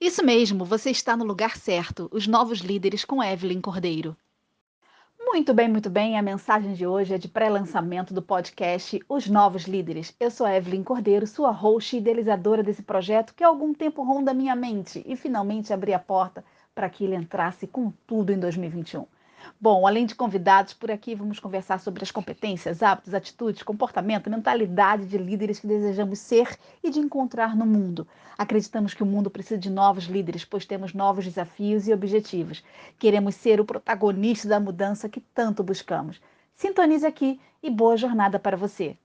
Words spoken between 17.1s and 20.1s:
entrasse com tudo em 2021. Bom, além